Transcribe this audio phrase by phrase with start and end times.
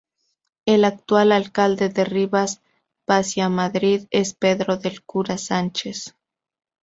[0.65, 6.15] El actual alcalde de Rivas-Vaciamadrid es Pedro del Cura Sánchez.